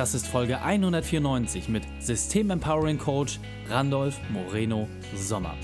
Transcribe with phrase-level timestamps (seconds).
[0.00, 5.54] Das ist Folge 194 mit System Empowering Coach Randolph Moreno Sommer.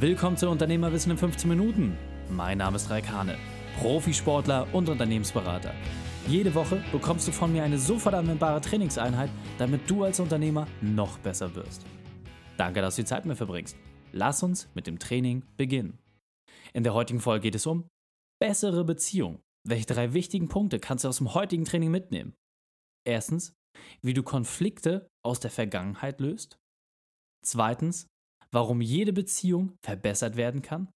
[0.00, 1.94] Willkommen zu Unternehmerwissen in 15 Minuten.
[2.30, 3.36] Mein Name ist Raikane,
[3.78, 5.74] Profisportler und Unternehmensberater.
[6.26, 11.18] Jede Woche bekommst du von mir eine sofort anwendbare Trainingseinheit, damit du als Unternehmer noch
[11.18, 11.84] besser wirst.
[12.56, 13.76] Danke, dass du die Zeit mit mir verbringst.
[14.12, 15.98] Lass uns mit dem Training beginnen.
[16.72, 17.90] In der heutigen Folge geht es um
[18.40, 19.40] bessere Beziehung.
[19.68, 22.32] Welche drei wichtigen Punkte kannst du aus dem heutigen Training mitnehmen?
[23.06, 23.54] Erstens,
[24.02, 26.58] wie du Konflikte aus der Vergangenheit löst.
[27.44, 28.06] Zweitens,
[28.50, 30.88] warum jede Beziehung verbessert werden kann.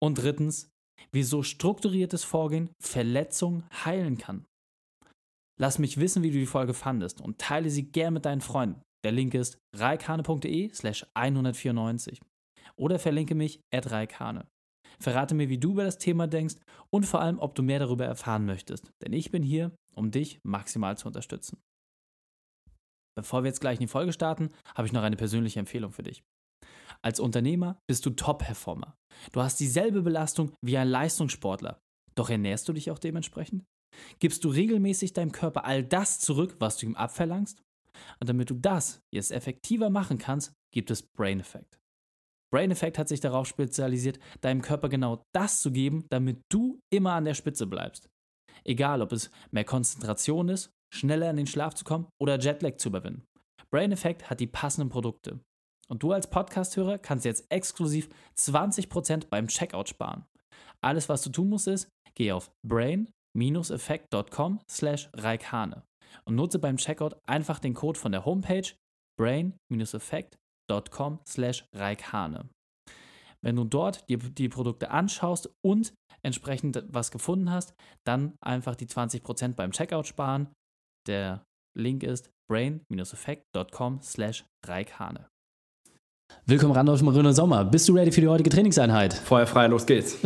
[0.00, 0.70] Und drittens,
[1.12, 4.44] wieso strukturiertes Vorgehen Verletzungen heilen kann.
[5.60, 8.82] Lass mich wissen, wie du die Folge fandest und teile sie gern mit deinen Freunden.
[9.04, 12.20] Der Link ist reikane.de slash 194
[12.76, 14.46] oder verlinke mich at reikane.
[15.00, 16.56] Verrate mir, wie du über das Thema denkst
[16.90, 18.90] und vor allem, ob du mehr darüber erfahren möchtest.
[19.02, 21.58] Denn ich bin hier, um dich maximal zu unterstützen.
[23.16, 26.02] Bevor wir jetzt gleich in die Folge starten, habe ich noch eine persönliche Empfehlung für
[26.02, 26.22] dich.
[27.02, 28.96] Als Unternehmer bist du Top-Performer.
[29.32, 31.80] Du hast dieselbe Belastung wie ein Leistungssportler.
[32.14, 33.64] Doch ernährst du dich auch dementsprechend?
[34.18, 37.62] Gibst du regelmäßig deinem Körper all das zurück, was du ihm abverlangst?
[38.20, 41.78] Und damit du das jetzt effektiver machen kannst, gibt es Brain Effect.
[42.52, 47.12] Brain Effect hat sich darauf spezialisiert, deinem Körper genau das zu geben, damit du immer
[47.14, 48.10] an der Spitze bleibst.
[48.64, 52.90] Egal, ob es mehr Konzentration ist, schneller in den Schlaf zu kommen oder Jetlag zu
[52.90, 53.24] überwinden.
[53.70, 55.40] Brain Effect hat die passenden Produkte.
[55.88, 60.26] Und du als Podcast-Hörer kannst jetzt exklusiv 20% beim Checkout sparen.
[60.82, 65.84] Alles, was du tun musst, ist, geh auf brain-effect.com slash reikane
[66.26, 68.68] und nutze beim Checkout einfach den Code von der Homepage
[69.18, 70.41] brain-effect.com
[70.90, 72.48] com slash reikhane.
[73.44, 77.74] Wenn du dort dir die Produkte anschaust und entsprechend was gefunden hast,
[78.06, 80.48] dann einfach die 20% beim Checkout sparen.
[81.08, 81.44] Der
[81.76, 85.28] Link ist brain-effect.com slash reikhane.
[86.46, 87.64] Willkommen Randolph Marino Sommer.
[87.64, 89.14] Bist du ready für die heutige Trainingseinheit?
[89.14, 90.16] Feuer frei, los geht's.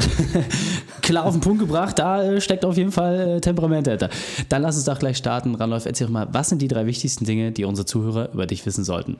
[1.03, 4.11] Klar auf den Punkt gebracht, da äh, steckt auf jeden Fall äh, Temperament hinter.
[4.49, 5.55] Dann lass uns doch gleich starten.
[5.55, 8.65] Randolph, erzähl doch mal, was sind die drei wichtigsten Dinge, die unsere Zuhörer über dich
[8.66, 9.19] wissen sollten?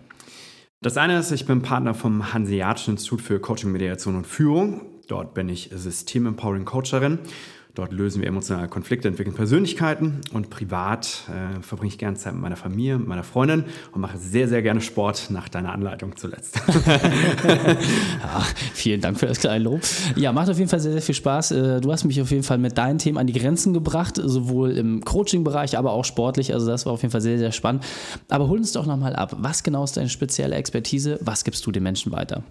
[0.82, 5.00] Das eine ist, ich bin Partner vom Hanseatischen Institut für Coaching, Mediation und Führung.
[5.09, 7.19] Dort bin ich System Empowering Coacherin
[7.76, 12.41] Dort lösen wir emotionale Konflikte, entwickeln Persönlichkeiten und privat äh, verbringe ich gerne Zeit mit
[12.41, 16.59] meiner Familie, mit meiner Freundin und mache sehr, sehr gerne Sport nach deiner Anleitung zuletzt.
[17.47, 19.82] ja, vielen Dank für das kleine Lob.
[20.16, 21.50] Ja, macht auf jeden Fall sehr, sehr viel Spaß.
[21.50, 24.70] Äh, du hast mich auf jeden Fall mit deinen Themen an die Grenzen gebracht, sowohl
[24.70, 26.54] im Coaching-Bereich, aber auch sportlich.
[26.54, 27.84] Also das war auf jeden Fall sehr, sehr spannend.
[28.31, 29.36] Aber hol uns doch nochmal ab.
[29.38, 31.19] Was genau ist deine spezielle Expertise?
[31.20, 32.42] Was gibst du den Menschen weiter?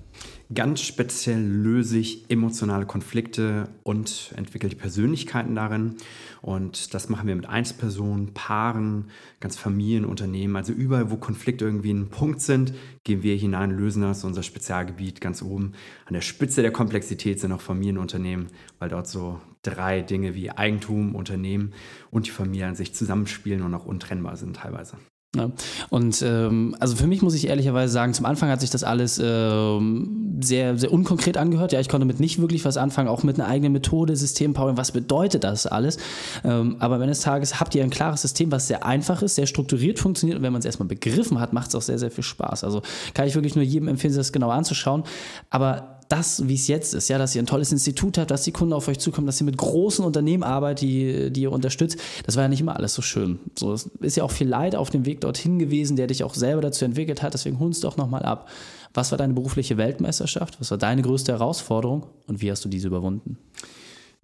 [0.53, 4.75] Ganz speziell löse ich emotionale Konflikte und entwickle die
[5.16, 5.96] Persönlichkeiten darin.
[6.42, 9.09] Und das machen wir mit Einzelpersonen, Paaren,
[9.40, 10.56] ganz Familien, Unternehmen.
[10.56, 14.24] Also überall, wo Konflikte irgendwie ein Punkt sind, gehen wir hinein, lösen das.
[14.24, 15.74] Unser Spezialgebiet ganz oben
[16.06, 18.48] an der Spitze der Komplexität sind auch Familienunternehmen,
[18.80, 21.74] weil dort so drei Dinge wie Eigentum, Unternehmen
[22.12, 24.97] und die Familie an sich zusammenspielen und auch untrennbar sind teilweise.
[25.35, 25.51] Ja.
[25.90, 29.22] Und ähm, also für mich muss ich ehrlicherweise sagen, zum Anfang hat sich das alles
[29.23, 31.72] ähm, sehr, sehr unkonkret angehört.
[31.72, 34.78] Ja, ich konnte mit nicht wirklich was anfangen, auch mit einer eigenen Methode, Systempowering.
[34.78, 35.97] Was bedeutet das alles?
[36.44, 39.47] Ähm, aber wenn es Tages habt ihr ein klares System, was sehr einfach ist, sehr
[39.47, 42.23] strukturiert funktioniert und wenn man es erstmal begriffen hat, macht es auch sehr, sehr viel
[42.23, 42.63] Spaß.
[42.63, 42.81] Also
[43.13, 45.03] kann ich wirklich nur jedem empfehlen, das genau anzuschauen.
[45.50, 48.51] Aber das, wie es jetzt ist, ja, dass ihr ein tolles Institut habt, dass die
[48.51, 52.35] Kunden auf euch zukommen, dass ihr mit großen Unternehmen arbeitet, die, die ihr unterstützt, das
[52.35, 53.39] war ja nicht immer alles so schön.
[53.57, 56.33] So, es ist ja auch viel Leid auf dem Weg dorthin gewesen, der dich auch
[56.33, 57.33] selber dazu entwickelt hat.
[57.33, 58.47] Deswegen hol uns doch nochmal ab.
[58.93, 60.59] Was war deine berufliche Weltmeisterschaft?
[60.59, 63.37] Was war deine größte Herausforderung und wie hast du diese überwunden?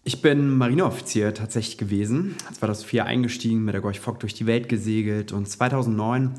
[0.03, 2.35] Ich bin Marineoffizier tatsächlich gewesen.
[2.53, 6.34] 2004 eingestiegen, mit der Gorch Fock durch die Welt gesegelt und 2009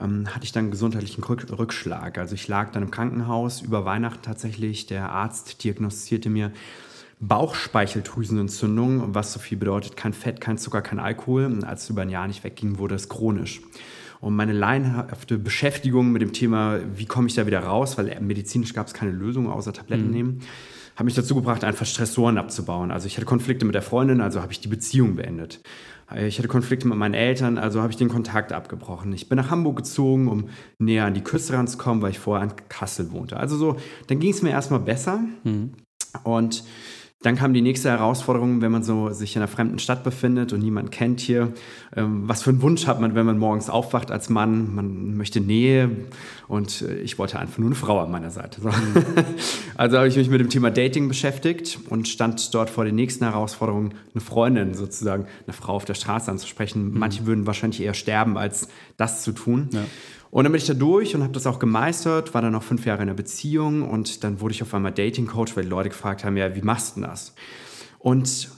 [0.00, 2.16] ähm, hatte ich dann einen gesundheitlichen Rückschlag.
[2.16, 4.86] Also ich lag dann im Krankenhaus über Weihnachten tatsächlich.
[4.86, 6.52] Der Arzt diagnostizierte mir
[7.18, 11.46] Bauchspeicheldrüsenentzündung, was so viel bedeutet, kein Fett, kein Zucker, kein Alkohol.
[11.46, 13.60] Und als es über ein Jahr nicht wegging, wurde es chronisch.
[14.20, 18.74] Und meine laienhafte Beschäftigung mit dem Thema, wie komme ich da wieder raus, weil medizinisch
[18.74, 20.12] gab es keine Lösung außer Tabletten mhm.
[20.12, 20.40] nehmen,
[20.98, 22.90] hat mich dazu gebracht, einfach Stressoren abzubauen.
[22.90, 25.60] Also ich hatte Konflikte mit der Freundin, also habe ich die Beziehung beendet.
[26.16, 29.12] Ich hatte Konflikte mit meinen Eltern, also habe ich den Kontakt abgebrochen.
[29.12, 30.48] Ich bin nach Hamburg gezogen, um
[30.80, 33.36] näher an die Küste ranzukommen, weil ich vorher in Kassel wohnte.
[33.36, 33.76] Also so,
[34.08, 35.20] dann ging es mir erstmal besser.
[35.44, 35.74] Mhm.
[36.24, 36.64] Und
[37.20, 40.60] Dann kam die nächste Herausforderung, wenn man so sich in einer fremden Stadt befindet und
[40.60, 41.52] niemand kennt hier.
[41.96, 44.72] Ähm, was für einen Wunsch hat man, wenn man morgens aufwacht als Mann?
[44.72, 45.90] Man möchte Nähe
[46.46, 48.60] und äh, ich wollte einfach nur eine Frau an meiner Seite.
[48.60, 48.70] So.
[49.74, 53.24] also habe ich mich mit dem Thema Dating beschäftigt und stand dort vor den nächsten
[53.24, 56.92] Herausforderungen, eine Freundin sozusagen, eine Frau auf der Straße anzusprechen.
[56.92, 57.00] Mhm.
[57.00, 59.70] Manche würden wahrscheinlich eher sterben, als das zu tun.
[59.72, 59.80] Ja.
[60.30, 62.84] Und dann bin ich da durch und habe das auch gemeistert, war dann noch fünf
[62.84, 66.24] Jahre in einer Beziehung und dann wurde ich auf einmal Dating-Coach, weil die Leute gefragt
[66.24, 67.34] haben, ja, wie machst du denn das?
[67.98, 68.50] Und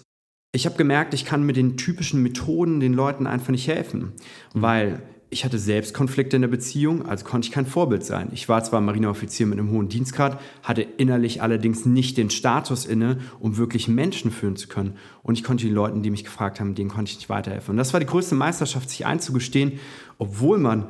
[0.52, 4.12] ich habe gemerkt, ich kann mit den typischen Methoden den Leuten einfach nicht helfen,
[4.55, 4.62] mhm.
[4.62, 5.02] weil
[5.32, 8.31] ich hatte selbst Konflikte in der Beziehung, also konnte ich kein Vorbild sein.
[8.32, 13.19] Ich war zwar Marineoffizier mit einem hohen Dienstgrad, hatte innerlich allerdings nicht den Status inne,
[13.38, 14.96] um wirklich Menschen führen zu können.
[15.22, 17.70] Und ich konnte den Leuten, die mich gefragt haben, denen konnte ich nicht weiterhelfen.
[17.70, 19.78] Und das war die größte Meisterschaft, sich einzugestehen,
[20.19, 20.87] obwohl man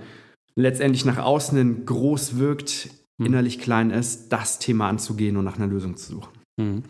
[0.57, 3.27] letztendlich nach außen groß wirkt, hm.
[3.27, 6.41] innerlich klein ist, das Thema anzugehen und nach einer Lösung zu suchen.
[6.61, 6.83] Hm.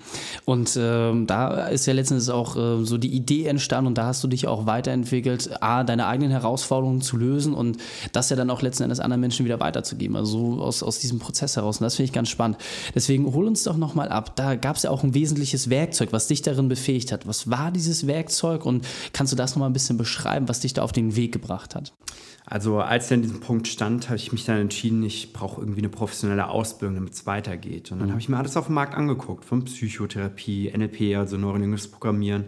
[0.45, 4.25] Und ähm, da ist ja letztendlich auch äh, so die Idee entstanden und da hast
[4.25, 7.79] du dich auch weiterentwickelt, A, deine eigenen Herausforderungen zu lösen und
[8.13, 10.17] das ja dann auch letzten Endes anderen Menschen wieder weiterzugeben.
[10.17, 11.79] Also so aus, aus diesem Prozess heraus.
[11.79, 12.59] Und das finde ich ganz spannend.
[12.95, 14.35] Deswegen hol uns doch nochmal ab.
[14.35, 17.29] Da gab es ja auch ein wesentliches Werkzeug, was dich darin befähigt hat.
[17.29, 20.83] Was war dieses Werkzeug und kannst du das nochmal ein bisschen beschreiben, was dich da
[20.83, 21.93] auf den Weg gebracht hat?
[22.51, 25.83] Also als er an diesem Punkt stand, habe ich mich dann entschieden, ich brauche irgendwie
[25.83, 27.93] eine professionelle Ausbildung, damit es weitergeht.
[27.93, 28.13] Und dann mhm.
[28.13, 32.47] habe ich mir alles auf dem Markt angeguckt, von Psychotherapie, NLP, also neurolinguistisches Programmieren,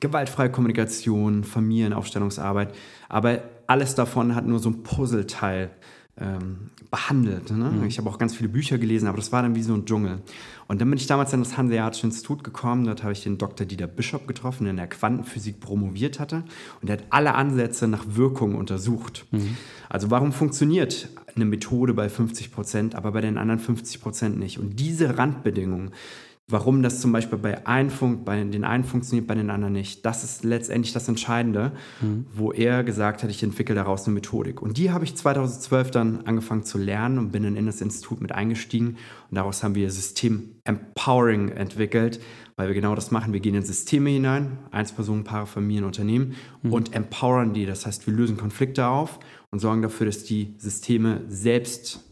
[0.00, 2.74] gewaltfreie Kommunikation, Familienaufstellungsarbeit.
[3.08, 5.70] Aber alles davon hat nur so ein Puzzleteil
[6.20, 7.50] ähm, behandelt.
[7.50, 7.70] Ne?
[7.70, 7.84] Mhm.
[7.84, 10.20] Ich habe auch ganz viele Bücher gelesen, aber das war dann wie so ein Dschungel.
[10.66, 12.84] Und dann bin ich damals in das Hanseatische Institut gekommen.
[12.84, 13.66] Dort habe ich den Dr.
[13.66, 16.44] Dieter Bischof getroffen, der in der Quantenphysik promoviert hatte.
[16.80, 19.26] Und der hat alle Ansätze nach Wirkung untersucht.
[19.30, 19.56] Mhm.
[19.88, 24.58] Also warum funktioniert eine Methode bei 50 Prozent, aber bei den anderen 50 Prozent nicht?
[24.58, 25.90] Und diese Randbedingungen,
[26.50, 30.06] Warum das zum Beispiel bei, ein Fun bei den einen funktioniert, bei den anderen nicht.
[30.06, 32.24] Das ist letztendlich das Entscheidende, mhm.
[32.32, 34.62] wo er gesagt hat, ich entwickle daraus eine Methodik.
[34.62, 38.22] Und die habe ich 2012 dann angefangen zu lernen und bin dann in das Institut
[38.22, 38.96] mit eingestiegen.
[39.30, 42.18] Und daraus haben wir System Empowering entwickelt,
[42.56, 43.34] weil wir genau das machen.
[43.34, 46.72] Wir gehen in Systeme hinein, Einzelpersonen, Familien, Unternehmen mhm.
[46.72, 47.66] und empowern die.
[47.66, 52.07] Das heißt, wir lösen Konflikte auf und sorgen dafür, dass die Systeme selbst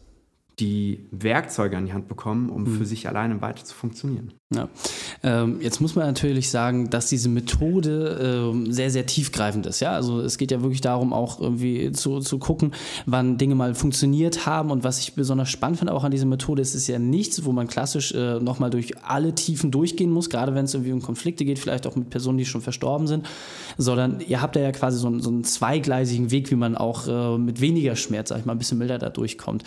[0.59, 2.77] die Werkzeuge an die Hand bekommen, um mhm.
[2.77, 4.33] für sich alleine weiter zu funktionieren.
[4.55, 4.69] Ja.
[5.23, 9.81] Ähm, jetzt muss man natürlich sagen, dass diese Methode ähm, sehr, sehr tiefgreifend ist.
[9.81, 9.91] Ja?
[9.91, 12.71] Also es geht ja wirklich darum, auch irgendwie zu, zu gucken,
[13.05, 14.71] wann Dinge mal funktioniert haben.
[14.71, 17.51] Und was ich besonders spannend finde auch an dieser Methode, ist es ja nichts, wo
[17.51, 21.45] man klassisch äh, nochmal durch alle Tiefen durchgehen muss, gerade wenn es irgendwie um Konflikte
[21.45, 23.27] geht, vielleicht auch mit Personen, die schon verstorben sind,
[23.77, 27.61] sondern ihr habt ja quasi so, so einen zweigleisigen Weg, wie man auch äh, mit
[27.61, 29.63] weniger Schmerz, sag ich mal, ein bisschen milder da durchkommt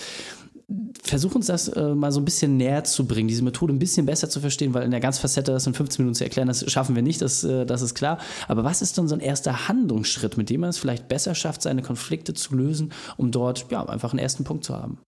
[1.02, 4.06] versuch uns das äh, mal so ein bisschen näher zu bringen, diese Methode ein bisschen
[4.06, 6.70] besser zu verstehen, weil in der ganzen Facette das in 15 Minuten zu erklären, das
[6.70, 8.18] schaffen wir nicht, das, äh, das ist klar.
[8.46, 11.62] Aber was ist dann so ein erster Handlungsschritt, mit dem man es vielleicht besser schafft,
[11.62, 14.98] seine Konflikte zu lösen, um dort ja, einfach einen ersten Punkt zu haben?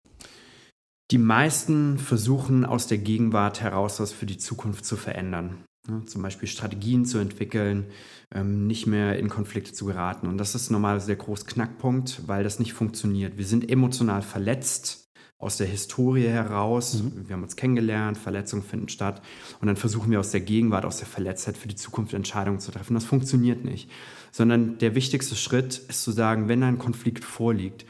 [1.11, 5.59] Die meisten versuchen aus der Gegenwart heraus was für die Zukunft zu verändern.
[5.89, 7.87] Ja, zum Beispiel Strategien zu entwickeln,
[8.33, 10.29] ähm, nicht mehr in Konflikte zu geraten.
[10.29, 13.37] Und das ist normalerweise der große Knackpunkt, weil das nicht funktioniert.
[13.37, 15.02] Wir sind emotional verletzt
[15.43, 17.03] aus der Historie heraus.
[17.03, 17.25] Mhm.
[17.27, 19.21] Wir haben uns kennengelernt, Verletzungen finden statt.
[19.61, 22.71] Und dann versuchen wir aus der Gegenwart, aus der Verletztheit für die Zukunft Entscheidungen zu
[22.71, 22.95] treffen.
[22.95, 23.91] Das funktioniert nicht.
[24.31, 27.85] Sondern der wichtigste Schritt ist zu sagen, wenn ein Konflikt vorliegt,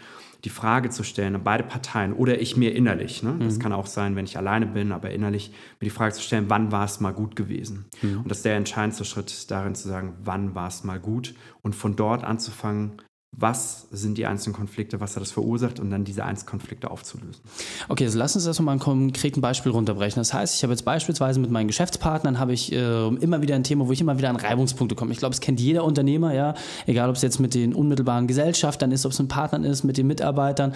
[0.45, 3.37] die Frage zu stellen an beide Parteien oder ich mir innerlich, ne?
[3.39, 3.59] das mhm.
[3.61, 6.73] kann auch sein, wenn ich alleine bin, aber innerlich mir die Frage zu stellen, wann
[6.73, 7.85] war es mal gut gewesen?
[8.01, 8.23] Mhm.
[8.23, 11.77] Und das ist der entscheidendste Schritt darin zu sagen, wann war es mal gut und
[11.77, 12.95] von dort anzufangen,
[13.35, 17.43] was sind die einzelnen Konflikte, was hat das verursacht und dann diese einzelnen Konflikte aufzulösen.
[17.89, 20.21] Okay, also lass uns das mal ein konkreten Beispiel runterbrechen.
[20.21, 23.65] Das heißt, ich habe jetzt beispielsweise mit meinen Geschäftspartnern habe ich äh, immer wieder ein
[23.65, 25.13] Thema, wo ich immer wieder an Reibungspunkte komme.
[25.13, 26.55] Ich glaube, es kennt jeder Unternehmer, ja,
[26.87, 29.97] egal ob es jetzt mit den unmittelbaren Gesellschaftern ist, ob es mit Partnern ist, mit
[29.97, 30.75] den Mitarbeitern.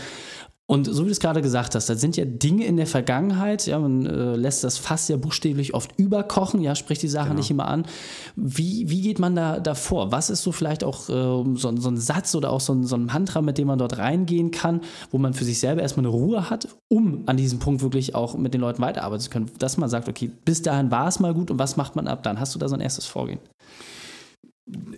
[0.68, 3.66] Und so wie du es gerade gesagt hast, das sind ja Dinge in der Vergangenheit,
[3.68, 7.38] ja, man äh, lässt das Fass ja buchstäblich oft überkochen, ja, spricht die Sache genau.
[7.38, 7.86] nicht immer an.
[8.34, 10.10] Wie, wie geht man da, da vor?
[10.10, 11.12] Was ist so vielleicht auch äh,
[11.54, 13.98] so, so, ein Satz oder auch so ein, so ein Mantra, mit dem man dort
[13.98, 14.80] reingehen kann,
[15.12, 18.36] wo man für sich selber erstmal eine Ruhe hat, um an diesem Punkt wirklich auch
[18.36, 19.48] mit den Leuten weiterarbeiten zu können?
[19.60, 22.24] Dass man sagt, okay, bis dahin war es mal gut und was macht man ab
[22.24, 22.40] dann?
[22.40, 23.38] Hast du da so ein erstes Vorgehen?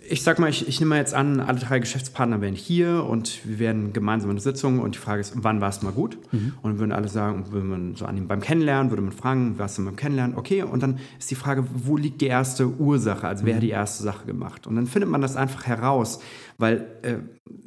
[0.09, 3.47] Ich sag mal, ich, ich nehme mal jetzt an, alle drei Geschäftspartner wären hier und
[3.47, 6.17] wir werden gemeinsam eine Sitzung und die Frage ist, wann war es mal gut?
[6.31, 6.53] Mhm.
[6.61, 9.59] Und dann würden alle sagen, würde man so an ihm beim Kennenlernen, würde man fragen,
[9.59, 10.35] was denn beim Kennenlernen?
[10.35, 13.27] Okay, und dann ist die Frage, wo liegt die erste Ursache?
[13.27, 13.57] Also wer mhm.
[13.57, 14.65] hat die erste Sache gemacht?
[14.65, 16.19] Und dann findet man das einfach heraus,
[16.57, 17.17] weil äh,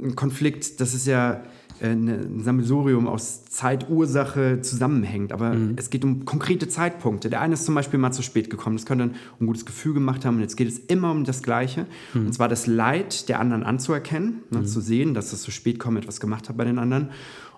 [0.02, 1.44] ein Konflikt, das ist ja
[1.80, 5.32] ein Sammelsurium aus Zeit, Ursache zusammenhängt.
[5.32, 5.74] Aber mhm.
[5.76, 7.30] es geht um konkrete Zeitpunkte.
[7.30, 8.76] Der eine ist zum Beispiel mal zu spät gekommen.
[8.76, 10.36] Das könnte dann ein gutes Gefühl gemacht haben.
[10.36, 11.86] Und jetzt geht es immer um das Gleiche.
[12.14, 12.26] Mhm.
[12.26, 14.66] Und zwar das Leid der anderen anzuerkennen, ne, mhm.
[14.66, 17.10] zu sehen, dass es zu spät kommt, etwas gemacht hat bei den anderen.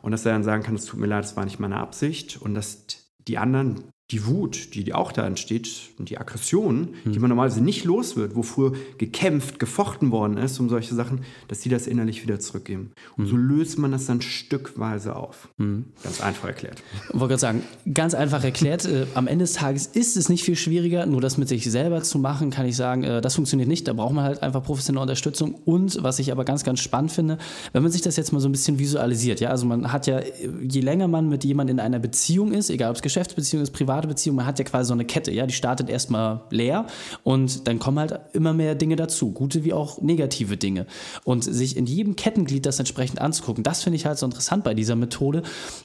[0.02, 2.40] Und dass er dann sagen kann, es tut mir leid, das war nicht meine Absicht.
[2.40, 2.85] Und dass
[3.26, 5.68] die anderen die Wut, die, auch da entsteht
[5.99, 7.12] und die Aggression, hm.
[7.12, 11.23] die man normalerweise nicht los wird, wo früher gekämpft, gefochten worden ist um solche Sachen,
[11.49, 12.92] dass die das innerlich wieder zurückgeben.
[13.16, 13.30] Und hm.
[13.30, 15.49] so löst man das dann stückweise auf.
[15.59, 15.87] Hm.
[16.04, 16.80] Ganz einfach erklärt.
[17.09, 18.85] Ich wollte gerade sagen, ganz einfach erklärt.
[18.85, 22.02] Äh, am Ende des Tages ist es nicht viel schwieriger, nur das mit sich selber
[22.04, 23.88] zu machen, kann ich sagen, äh, das funktioniert nicht.
[23.88, 25.56] Da braucht man halt einfach professionelle Unterstützung.
[25.64, 27.38] Und was ich aber ganz, ganz spannend finde,
[27.73, 30.21] wenn man sich das jetzt mal so ein bisschen visualisiert, ja, also man hat ja,
[30.62, 34.03] je länger man mit jemandem in einer Beziehung ist, egal ob es Geschäftsbeziehung ist, privat
[34.04, 36.87] private Beziehung, man hat ja quasi so eine Kette, ja, die startet erstmal leer
[37.23, 40.87] und dann kommen halt immer mehr Dinge dazu, gute wie auch negative Dinge.
[41.25, 44.75] Und sich in jedem Kettenglied das entsprechend anzugucken, das finde ich halt so interessant bei
[44.75, 45.42] dieser Methode.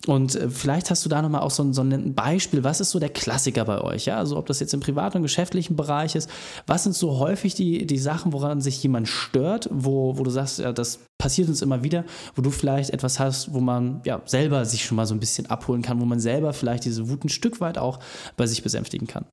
[0.07, 2.99] Und äh, vielleicht hast du da nochmal auch so, so ein Beispiel, was ist so
[2.99, 6.29] der Klassiker bei euch, ja, also ob das jetzt im privaten und geschäftlichen Bereich ist,
[6.67, 10.59] was sind so häufig die, die Sachen, woran sich jemand stört, wo, wo du sagst,
[10.59, 14.65] ja, das passiert uns immer wieder, wo du vielleicht etwas hast, wo man ja selber
[14.65, 17.29] sich schon mal so ein bisschen abholen kann, wo man selber vielleicht diese Wut ein
[17.29, 17.99] Stück weit auch
[18.37, 19.25] bei sich besänftigen kann.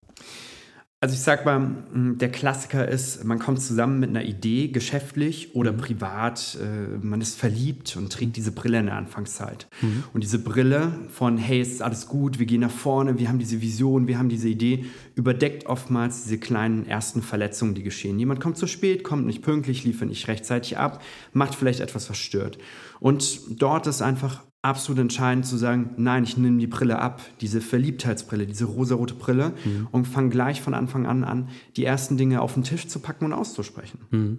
[0.98, 5.72] Also ich sag mal, der Klassiker ist, man kommt zusammen mit einer Idee, geschäftlich oder
[5.72, 5.76] mhm.
[5.76, 9.68] privat, äh, man ist verliebt und trägt diese Brille in der Anfangszeit.
[9.82, 10.04] Mhm.
[10.14, 13.38] Und diese Brille von, hey, es ist alles gut, wir gehen nach vorne, wir haben
[13.38, 14.86] diese Vision, wir haben diese Idee,
[15.16, 18.18] überdeckt oftmals diese kleinen ersten Verletzungen, die geschehen.
[18.18, 21.02] Jemand kommt zu spät, kommt nicht pünktlich, liefert nicht rechtzeitig ab,
[21.34, 22.56] macht vielleicht etwas verstört.
[23.00, 27.60] Und dort ist einfach absolut entscheidend zu sagen, nein, ich nehme die Brille ab, diese
[27.60, 29.88] Verliebtheitsbrille, diese rosarote Brille mhm.
[29.92, 33.26] und fange gleich von Anfang an an, die ersten Dinge auf den Tisch zu packen
[33.26, 34.00] und auszusprechen.
[34.10, 34.38] Mhm.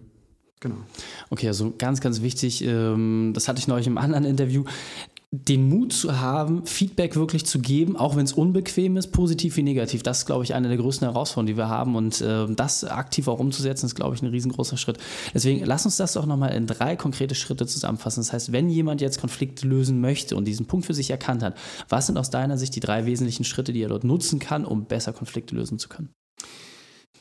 [0.59, 0.75] Genau.
[1.29, 4.63] Okay, also ganz, ganz wichtig, ähm, das hatte ich neulich im anderen Interview,
[5.31, 9.63] den Mut zu haben, Feedback wirklich zu geben, auch wenn es unbequem ist, positiv wie
[9.63, 10.01] negativ.
[10.01, 11.97] Das ist, glaube ich, eine der größten Herausforderungen, die wir haben.
[11.97, 14.99] Und äh, das aktiv auch umzusetzen, ist, glaube ich, ein riesengroßer Schritt.
[15.33, 18.21] Deswegen lass uns das doch nochmal in drei konkrete Schritte zusammenfassen.
[18.21, 21.57] Das heißt, wenn jemand jetzt Konflikte lösen möchte und diesen Punkt für sich erkannt hat,
[21.89, 24.85] was sind aus deiner Sicht die drei wesentlichen Schritte, die er dort nutzen kann, um
[24.85, 26.09] besser Konflikte lösen zu können?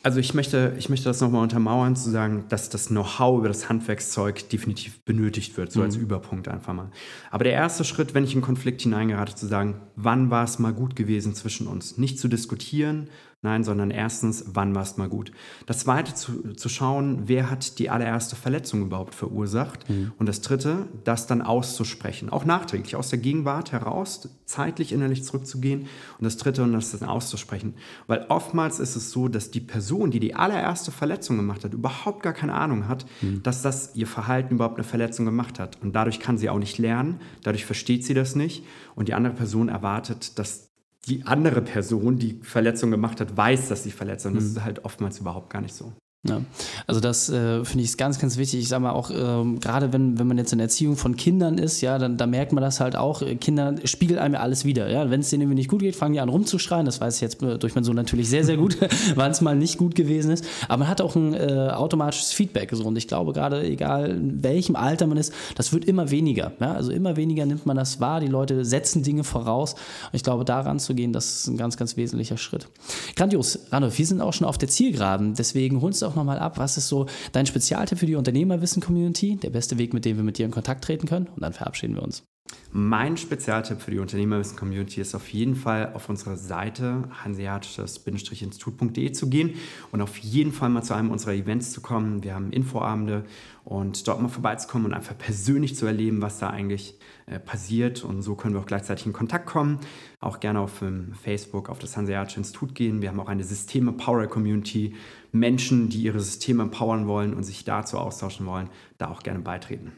[0.07, 3.69] Also ich möchte, ich möchte das nochmal untermauern, zu sagen, dass das Know-how über das
[3.69, 5.87] Handwerkszeug definitiv benötigt wird, so mhm.
[5.87, 6.93] als Überpunkt einfach mal.
[7.33, 10.61] Aber der erste Schritt, wenn ich in einen Konflikt hineingerate, zu sagen, wann war es
[10.61, 11.99] mal gut gewesen zwischen uns?
[11.99, 13.09] Nicht zu diskutieren,
[13.43, 15.31] Nein, sondern erstens, wann war es mal gut?
[15.67, 19.89] Das zweite, zu, zu schauen, wer hat die allererste Verletzung überhaupt verursacht?
[19.91, 20.13] Mhm.
[20.19, 25.83] Und das dritte, das dann auszusprechen, auch nachträglich, aus der Gegenwart heraus, zeitlich innerlich zurückzugehen.
[25.83, 27.75] Und das dritte, und das dann auszusprechen.
[28.07, 32.23] Weil oftmals ist es so, dass die Person, die die allererste Verletzung gemacht hat, überhaupt
[32.23, 33.43] gar keine Ahnung hat, mhm.
[33.43, 35.81] dass das ihr Verhalten überhaupt eine Verletzung gemacht hat.
[35.83, 38.65] Und dadurch kann sie auch nicht lernen, dadurch versteht sie das nicht.
[38.95, 40.66] Und die andere Person erwartet, dass
[41.07, 44.27] die andere Person, die Verletzung gemacht hat, weiß, dass sie verletzt.
[44.27, 45.93] Und das ist halt oftmals überhaupt gar nicht so.
[46.29, 46.43] Ja,
[46.87, 48.61] also das äh, finde ich ganz, ganz wichtig.
[48.61, 51.59] Ich sage mal auch, ähm, gerade wenn, wenn man jetzt in der Erziehung von Kindern
[51.59, 53.23] ist, ja, dann da merkt man das halt auch.
[53.23, 54.91] Äh, Kinder spiegeln einem ja alles wieder.
[54.91, 55.11] Ja?
[55.11, 56.85] Wenn es denen irgendwie nicht gut geht, fangen die an rumzuschreien.
[56.85, 58.77] Das weiß ich jetzt äh, durch meinen Sohn natürlich sehr, sehr gut,
[59.15, 60.45] wann es mal nicht gut gewesen ist.
[60.69, 62.71] Aber man hat auch ein äh, automatisches Feedback.
[62.73, 62.85] So.
[62.85, 66.53] Und ich glaube, gerade egal in welchem Alter man ist, das wird immer weniger.
[66.61, 66.73] Ja?
[66.73, 68.21] Also immer weniger nimmt man das wahr.
[68.21, 69.75] Die Leute setzen Dinge voraus.
[69.75, 72.69] Und ich glaube, daran zu gehen, das ist ein ganz, ganz wesentlicher Schritt.
[73.15, 73.61] Grandios.
[73.71, 75.35] Randolph, wir sind auch schon auf der Zielgeraden.
[75.35, 79.51] Deswegen holst du auch nochmal ab, was ist so dein Spezialtipp für die Unternehmerwissen-Community, der
[79.51, 82.03] beste Weg, mit dem wir mit dir in Kontakt treten können und dann verabschieden wir
[82.03, 82.25] uns.
[82.73, 89.55] Mein Spezialtipp für die Unternehmerwissen-Community ist auf jeden Fall auf unserer Seite hanseatisches-institut.de zu gehen
[89.93, 92.23] und auf jeden Fall mal zu einem unserer Events zu kommen.
[92.23, 93.25] Wir haben Infoabende
[93.65, 98.05] und dort mal vorbeizukommen und einfach persönlich zu erleben, was da eigentlich äh, passiert.
[98.05, 99.79] Und so können wir auch gleichzeitig in Kontakt kommen.
[100.21, 103.01] Auch gerne auf um, Facebook, auf das Hanseatische Institut gehen.
[103.01, 104.95] Wir haben auch eine Systeme-Power-Community.
[105.33, 109.93] Menschen, die ihre Systeme empowern wollen und sich dazu austauschen wollen, da auch gerne beitreten.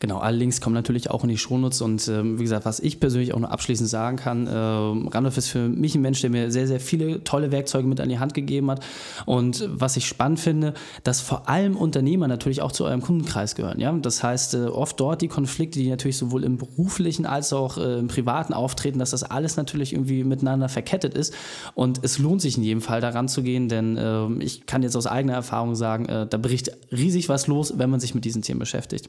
[0.00, 3.00] Genau, alle Links kommen natürlich auch in die Shownotes und ähm, wie gesagt, was ich
[3.00, 6.50] persönlich auch noch abschließend sagen kann, ähm, Randolph ist für mich ein Mensch, der mir
[6.50, 8.84] sehr, sehr viele tolle Werkzeuge mit an die Hand gegeben hat
[9.24, 13.80] und was ich spannend finde, dass vor allem Unternehmer natürlich auch zu eurem Kundenkreis gehören.
[13.80, 13.92] Ja?
[13.92, 17.98] Das heißt, äh, oft dort die Konflikte, die natürlich sowohl im beruflichen als auch äh,
[17.98, 21.32] im privaten auftreten, dass das alles natürlich irgendwie miteinander verkettet ist
[21.74, 24.96] und es lohnt sich in jedem Fall daran zu gehen, denn äh, ich kann jetzt
[24.96, 28.42] aus eigener Erfahrung sagen, äh, da bricht riesig was los, wenn man sich mit diesen
[28.42, 29.08] Themen beschäftigt.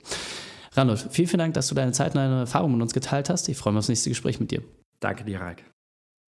[0.78, 3.50] Randolph, vielen, vielen Dank, dass du deine Zeit und deine Erfahrungen mit uns geteilt hast.
[3.50, 4.62] Ich freue mich auf das nächste Gespräch mit dir.
[5.00, 5.66] Danke dir, Raik.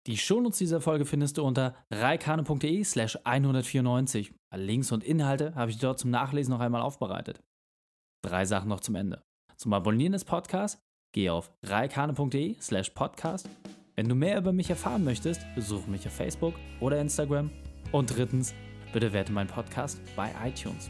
[0.08, 4.34] Die Shownotes dieser Folge findest du unter reikane.de slash 194.
[4.56, 7.44] Links und Inhalte habe ich dort zum Nachlesen noch einmal aufbereitet.
[8.26, 9.22] Drei Sachen noch zum Ende.
[9.56, 10.82] Zum Abonnieren des Podcasts
[11.14, 13.48] geh auf reikane.de slash podcast.
[13.96, 17.52] Wenn du mehr über mich erfahren möchtest, besuche mich auf Facebook oder Instagram.
[17.92, 18.56] Und drittens,
[18.94, 20.90] bitte werte meinen Podcast bei iTunes.